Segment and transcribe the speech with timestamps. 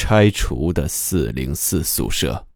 [0.00, 2.46] 拆除的四零四宿舍。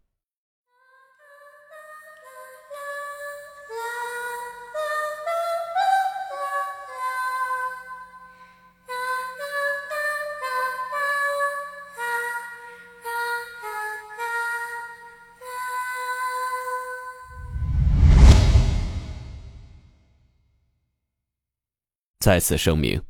[22.19, 23.03] 再次声明，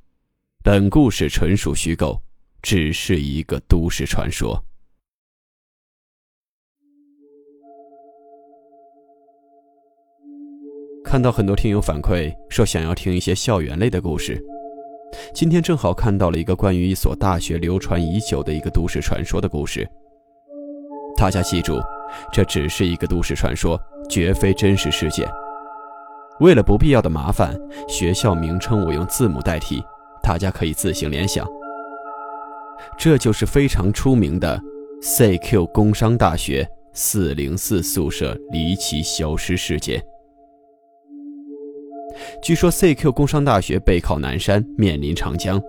[0.64, 2.20] 本故事纯属虚构。
[2.64, 4.64] 只是一个都市传说。
[11.04, 14.42] 看到很多听友反馈说想要听一些校园类的故事，
[15.36, 19.88] 今天正好看到了一个关于一所大学流传已久的一个都市传说的故事。
[21.18, 21.80] 大家记住，
[22.32, 25.30] 这只是一个都市传说，绝非真实事件。
[26.40, 27.60] 为了不必要的麻烦，
[27.90, 29.84] 学校名称我用字母代替，
[30.24, 31.46] 大家可以自行联想。
[32.98, 34.60] 这就是非常出名的
[35.02, 40.04] CQ 工商大学404宿舍离奇消失事件。
[42.42, 45.62] 据说 CQ 工商大学背靠南山，面临长江，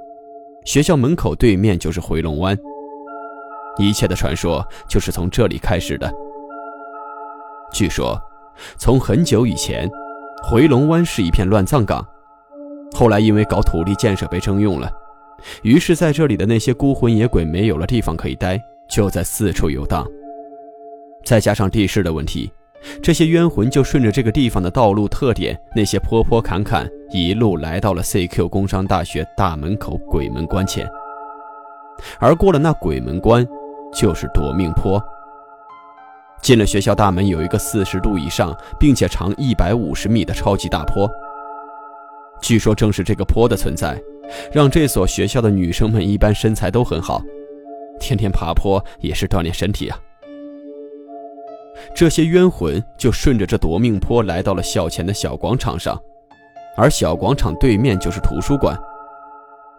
[0.65, 2.57] 学校门口对面就是回龙湾，
[3.79, 6.13] 一切的传说就是从这里开始的。
[7.73, 8.21] 据说，
[8.77, 9.91] 从很久以前，
[10.43, 12.07] 回龙湾是一片乱葬岗，
[12.93, 14.93] 后来因为搞土地建设被征用了。
[15.63, 20.07] 于是，在这里的那些孤魂野鬼没有了地方可以待，就在四处游荡。
[21.25, 22.51] 再加上地势的问题，
[23.03, 30.87] 这些冤魂就顺着这个地方的道路特点，那些坡坡坎坎，一路来到了 CQ 工商大学大门口鬼门关前。
[32.19, 33.47] 而过了那鬼门关，
[33.93, 35.03] 就是夺命坡。
[36.43, 41.09] 进了学校大门，有一个四十度以上，并且长一百五十米的超级大坡。
[42.43, 43.99] 据说，正是这个坡的存在。
[44.53, 47.23] 让这所学校的女生们一般身材都很好，
[48.01, 49.99] 天天爬坡也是锻炼身体啊。
[51.95, 56.01] 这些冤魂就顺着这夺命坡来到了校前的小广场上，
[56.77, 58.77] 而小广场对面就是图书馆。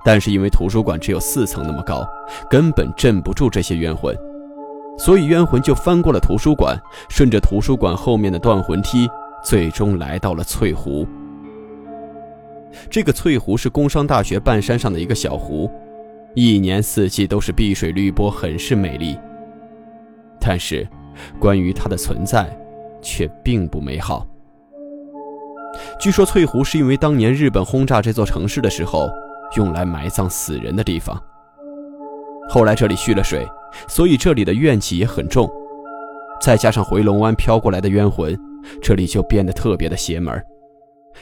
[0.04, 2.06] 但是因为图书馆只有四层那么高，
[2.50, 4.16] 根本镇不住这些冤魂，
[5.00, 6.80] 所以冤魂就翻过了图书馆，
[7.10, 9.10] 顺着图书馆后面的断魂梯，
[9.44, 11.08] 最终来到了翠湖。
[12.90, 15.70] 这个翠湖是工商大学半山上的一个小湖，
[16.34, 19.18] 一年四季都是碧水绿波，很是美丽。
[20.40, 20.88] 但是，
[21.40, 22.48] 关于它的存在，
[23.02, 24.28] 却并不美好。
[26.00, 29.10] 据说翠湖是因为当年日本轰炸这座城市的时候，
[29.58, 31.22] 用来埋葬死人的地方。
[32.48, 33.48] 后来这里蓄了水，
[33.88, 35.50] 所以这里的怨气也很重。
[36.42, 38.38] 再加上回龙湾飘过来的冤魂，
[38.82, 40.42] 这里就变得特别的邪门。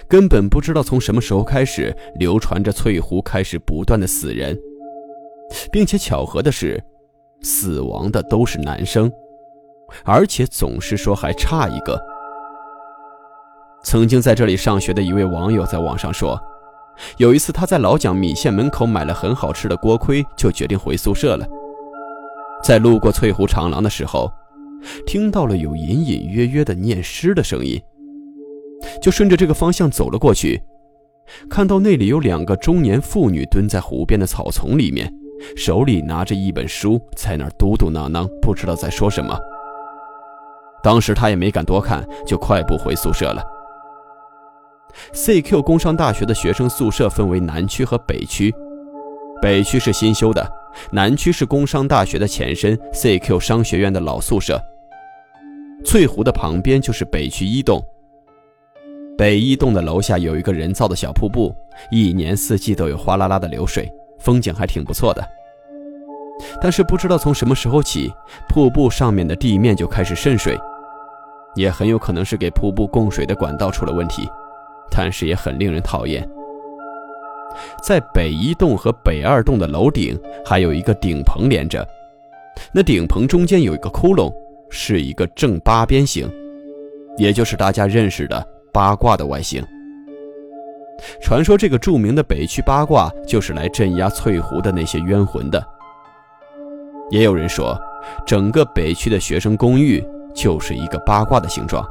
[0.08, 4.58] 根本不知道从什么时候开始，流传着翠湖开始不断的死人，
[5.72, 6.82] 并且巧合的是，
[7.42, 9.12] 死亡的都是男生，
[10.04, 12.00] 而且总是说还差一个。
[13.84, 16.40] 曾经在这里上学的一位网友在网上说，
[17.18, 21.46] 有一次他在老蒋米线门口买了很好吃的锅盔，就决定回宿舍了。
[22.64, 24.32] 在路过翠湖长廊的时候，
[25.06, 27.82] 听到了有隐隐约约的念诗的声音。
[29.02, 30.62] 就顺着这个方向走了过去，
[31.50, 35.12] 看到那里有两个中年妇女蹲在湖边的草丛里面，
[35.56, 39.38] 手里拿着一本书，在那儿嘟嘟囔囔，不知道在说什么。
[40.84, 43.44] 当时他也没敢多看，就快步回宿舍了。
[45.14, 48.54] CQ 工商大学的学生宿舍分为南区和北区，
[49.42, 50.48] 北区是新修的，
[50.92, 54.62] 南区是工商大学的前身 CQ 商学院的老宿舍。
[55.84, 57.84] 翠湖的旁边就是北区一栋。
[59.24, 61.56] 北一栋的楼下有一个人造的小瀑布，
[61.90, 63.90] 一年四季都有哗啦啦的流水，
[64.20, 65.26] 风景还挺不错的。
[66.62, 68.12] 但是不知道从什么时候起，
[68.50, 70.60] 瀑布上面的地面就开始渗水，
[71.56, 74.28] 也很有可能是给瀑布供水的管道出了问题，
[74.92, 76.30] 但是也很令人讨厌。
[77.82, 81.88] 在北一栋和北二栋的楼顶还有一个顶棚连着，
[82.74, 84.30] 那顶棚中间有一个窟窿，
[84.70, 86.30] 是一个正八边形，
[87.18, 88.50] 也就是大家认识的。
[88.74, 89.64] 八卦的外形，
[91.22, 95.64] 传说这个著名的北区八卦就是来镇压翠湖的那些冤魂的。
[97.12, 97.80] 也有人说，
[98.26, 100.04] 整个北区的学生公寓
[100.34, 101.86] 就是一个八卦的形状。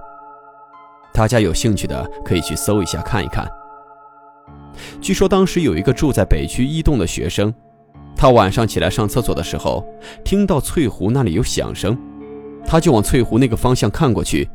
[1.12, 3.46] 大家有兴趣的可以去搜一下看一看。
[5.00, 7.54] 据说当时有一个住在北区一栋的学生，
[8.16, 9.86] 他晚上起来上厕所的时候，
[10.24, 11.96] 听到翠湖那里有响声，
[12.66, 14.48] 他就往翠湖那个方向看过去，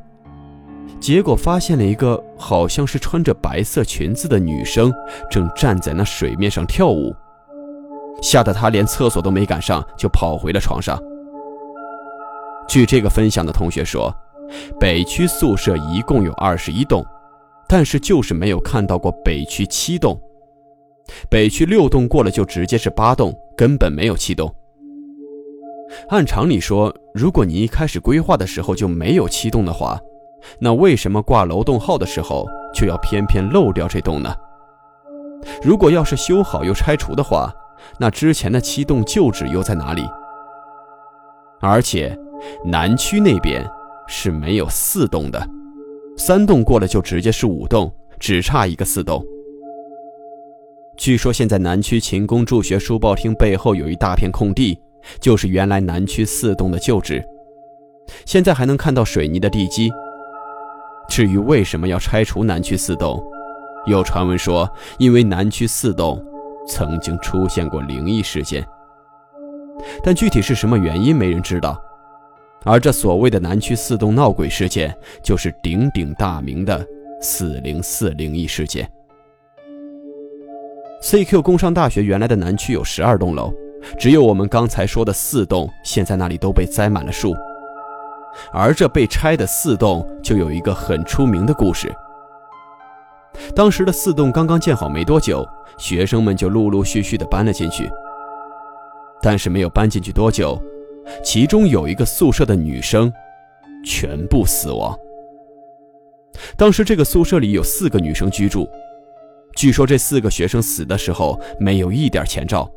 [0.99, 4.91] 结果发现了一个好像是穿着白色裙子的女生，
[5.29, 7.15] 正站在那水面上跳舞，
[8.21, 10.97] 吓得他连厕所都没赶上，就跑回了床上。
[12.67, 14.13] 据这个分享的同学说。
[14.79, 17.05] 北区宿舍一共有二十一栋，
[17.67, 20.17] 但是就是没有看到过北区七栋。
[21.29, 24.49] 北区六栋过了就直接是八栋，根本没有七栋。
[26.07, 29.99] 按常理说，如果你一开始规划的时候就没有七栋的话，
[30.59, 34.33] 那为什么挂楼栋号的时候就要偏偏漏掉这栋呢？
[35.63, 37.53] 如果要是修好又拆除的话，
[37.99, 40.03] 那之前的七栋旧址又在哪里？
[41.59, 42.17] 而且，
[42.65, 43.67] 南区那边。
[44.09, 45.49] 是没有四栋的，
[46.15, 49.21] 三栋过了就直接是五栋，只差一个四栋。
[50.95, 54.79] 据说现在南区勤工助学书报厅背后有一大片空地，
[55.19, 57.21] 就是原来南区四栋的旧址，
[58.25, 59.91] 现在还能看到水泥的地基。
[61.07, 63.23] 至于为什么要拆除南区四栋，
[63.85, 66.23] 有传闻说因为南区四栋
[66.67, 68.65] 曾经出现过灵异事件，
[70.03, 71.81] 但具体是什么原因没人知道。
[72.65, 74.93] 而这所谓的南区四栋闹鬼事件，
[75.23, 76.85] 就是鼎鼎大名的
[77.21, 78.89] 四零四灵异事件。
[81.01, 83.53] CQ 工商大学原来的南区有十二栋楼，
[83.97, 87.33] 只有我们刚才说的四栋，现在那里都被栽满了树。
[88.51, 91.93] 而这被拆的四栋，就有一个很出名的故事。
[93.55, 95.47] 当时的四栋刚刚建好没多久，
[95.77, 97.89] 学生们就陆陆续续的搬了进去，
[99.21, 100.59] 但是没有搬进去多久。
[101.23, 103.11] 其中有一个宿舍的女生，
[103.85, 104.97] 全部死亡。
[106.57, 108.67] 当时这个宿舍里有四个女生居住，
[109.55, 112.69] 据说这四个学生死的时候没有一点前兆，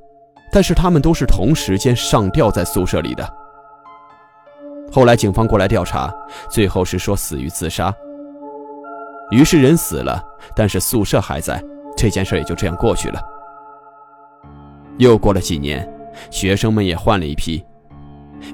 [0.53, 3.40] 但是他们都是同时间上吊在宿舍里的。
[4.91, 6.13] 后来警方过来调查，
[6.51, 7.95] 最后是说死于自杀。
[9.31, 10.21] 于是人死了，
[10.57, 11.63] 但是宿舍还在，
[11.97, 13.21] 这件事也就这样过去了。
[14.99, 15.89] 又过了几年，
[16.31, 17.65] 学生们也换了一批。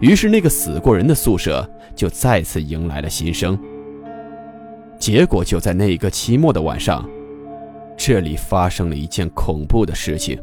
[0.00, 3.58] 于是，那个死过人的宿舍就再次迎来了新生。
[4.98, 7.08] 结果就在那个期末的晚上，
[7.96, 10.38] 这里发生了一件恐怖的事情。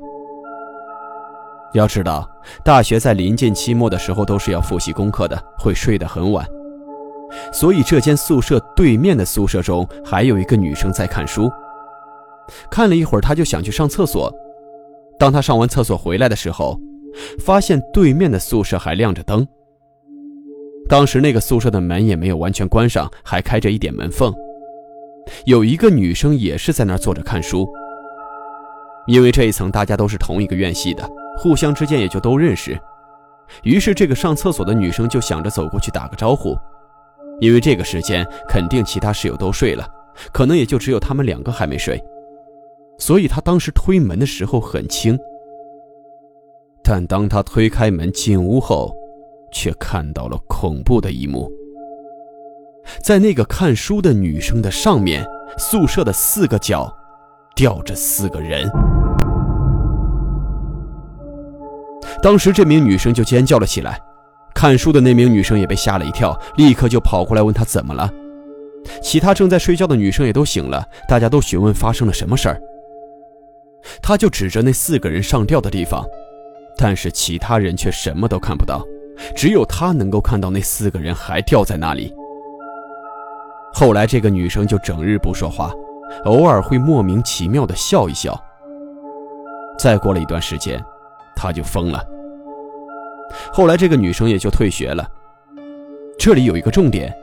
[1.73, 2.29] 要知道，
[2.63, 6.45] 大学在临近期末的时候都是要复习功课的，会睡得很晚。
[7.51, 11.51] 所以，这间宿舍对面的宿舍中还有一个女生在看书。
[12.69, 14.31] 看了一会儿，她就想去上厕所。
[15.17, 16.79] 当她上完厕所回来的时候，
[17.39, 19.47] 发现对面的宿舍还亮着灯。
[20.87, 24.31] 当时那个宿舍的门也没有完全关上，还开着一点门缝。
[25.45, 27.67] 有一个女生也是在那儿坐着看书。
[29.07, 32.79] 因为这一层大家都是同一个院系的，互相之间也就都认识。
[33.63, 36.57] 于是这个上厕所的女生就想着走过去打个招呼，
[37.39, 39.87] 因为这个时间肯定其他室友都睡了，
[40.31, 42.01] 可能也就只有他们两个还没睡，
[42.97, 45.17] 所以她当时推门的时候很轻。
[46.83, 48.93] 但当他推开门进屋后，
[49.51, 51.49] 却看到了恐怖的一幕。
[53.01, 55.25] 在那个看书的女生的上面，
[55.57, 56.93] 宿舍的四个角
[57.55, 58.69] 吊着四个人。
[62.23, 63.99] 当时这名女生就尖叫了起来，
[64.55, 68.09] 看书的那名女生也被吓了一跳，立刻就跑过来问她怎么了。
[69.01, 72.61] 其他正在睡觉的女生也都醒了，大家都询问发生了什么事儿。
[74.01, 76.01] 她就指着那四个人上吊的地方。
[76.77, 78.81] 但是其他人却什么都看不到，
[79.35, 82.11] 只有他能够看到那四个人还吊在那里。
[83.73, 85.71] 后来这个女生就整日不说话，
[86.23, 88.33] 偶尔会莫名其妙的笑一笑。
[89.77, 90.83] 再过了一段时间，
[91.35, 92.03] 她就疯了。
[93.51, 95.07] 后来这个女生也就退学了。
[96.17, 97.13] 这里有一个重点，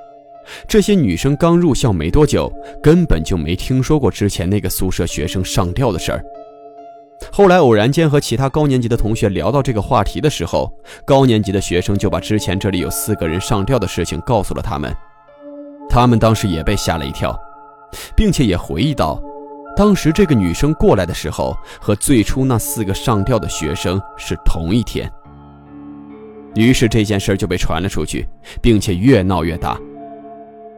[0.69, 2.53] 这些女生刚入校没多久，
[2.83, 6.25] 根本就没听说过之前那个宿舍学生上吊的事儿。
[7.31, 10.73] 后来偶然间和其他高年级的同学聊到这个话题的时候，
[11.05, 14.95] 高年级的学生就把之前这里有四个人上吊的事情告诉了他们。
[15.89, 17.39] 他们当时也被吓了一跳，
[18.17, 19.21] 并且也回忆到，
[19.77, 25.11] 当时这个女生过来的时候和最初那四个上吊的学生是同一天。
[26.55, 28.29] 于是这件事就被传了出去，
[28.61, 29.79] 并且越闹越大。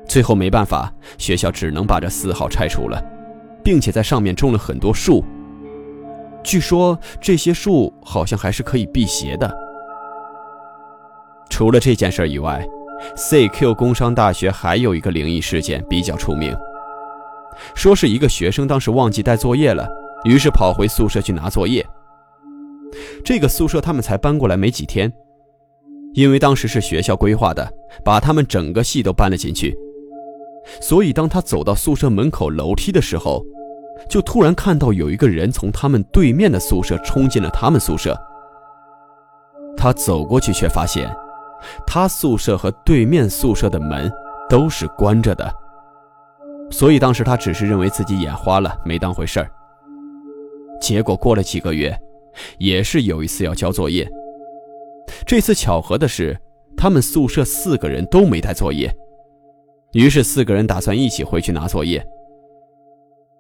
[0.07, 3.03] 最后没办法，学校只能把这四号拆除了，
[3.65, 5.25] 并且在上面种了很多树。
[6.43, 9.51] 据说这些树好像还是可以辟邪的。
[11.49, 12.67] 除了这件事以外
[13.17, 16.55] ，CQ 工商大学还有一个灵异事件比较出名，
[17.75, 19.89] 说是一个学生当时忘记带作业了，
[20.25, 21.87] 于是跑回宿舍去拿作业。
[23.25, 25.11] 这个宿舍他们才搬过来没几天，
[26.15, 27.73] 因为当时是学校规划的，
[28.05, 29.75] 把他们整个系都搬了进去，
[30.81, 33.45] 所以当他走到宿舍门口楼梯的时候，
[34.09, 38.17] 就突然看到有一个人从他们对面的宿舍冲进了他们宿舍。
[39.77, 41.11] 他走过去，却发现
[41.87, 44.13] 他宿舍和对面宿舍的门
[44.49, 45.51] 都是关着的，
[46.71, 49.51] 所以当时他只是认为自己眼花了，没当回事儿。
[50.81, 51.97] 结果过了几个月，
[52.59, 54.09] 也是有一次要交作业，
[55.33, 56.39] 这次巧合的是，
[56.77, 58.95] 他们宿舍四个人都没带作业，
[59.95, 62.07] 于是四个人打算一起回去拿作业。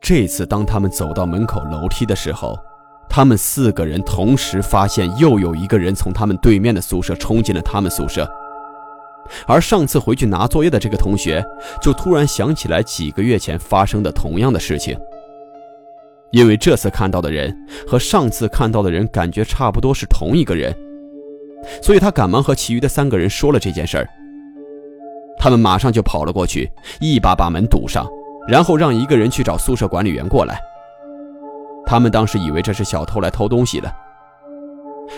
[0.01, 2.57] 这次当他们走到门口楼梯的时候，
[3.11, 8.27] 他们四个人同时发现，又有一个人从他们对面的宿舍冲进了他们宿舍。
[9.47, 11.45] 而上次回去拿作业的这个同学，
[11.83, 14.99] 就突然想起来几个月前发生的同样的事情。
[16.31, 17.55] 因为这次看到的人
[17.87, 20.75] 和上次看到的人感觉差不多是同一个人，
[21.81, 24.09] 所以他赶忙和其余的三个人说了这件事儿。
[25.39, 28.07] 他们马上就跑了过去，一把把门堵上，
[28.47, 30.61] 然后让一个人去找宿舍管理员过来。
[31.85, 33.93] 他们当时以为这是小偷来偷东西了。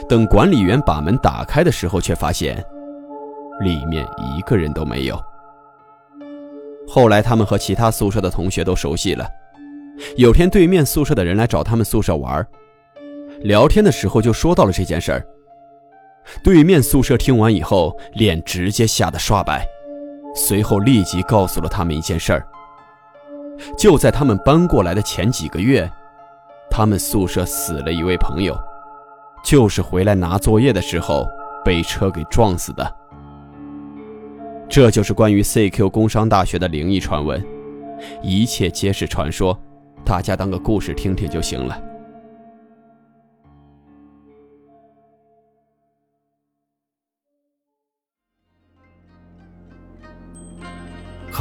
[0.09, 2.65] 等管理员把门打开的时候，却发现
[3.61, 5.23] 里面一个人都没有。
[6.89, 9.29] 后来，他们和其他宿舍的同学都熟悉了。
[10.17, 12.45] 有天，对面宿舍的人来找他们宿舍玩，
[13.41, 15.27] 聊天的时候就说到了这件事儿。
[16.43, 19.67] 对面宿舍听完以后，脸直接吓得刷白，
[20.35, 22.47] 随后立即告诉了他们一件事儿：
[23.77, 25.91] 就在他们搬过来的前几个月。
[26.71, 28.59] 他们宿舍死了一位朋友，
[29.45, 31.25] 就是回来拿作业的时候
[31.65, 32.97] 被车给撞死的。
[34.69, 37.41] 这就是关于 CQ 工商大学的灵异传闻，
[38.23, 39.57] 一切皆是传说，
[40.05, 41.81] 大家当个故事听听就行了。